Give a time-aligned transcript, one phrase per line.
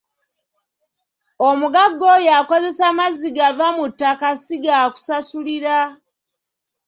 [1.49, 5.77] Omugagga oyo akozesa mazzi gava mu ttaka si gaakusasulira.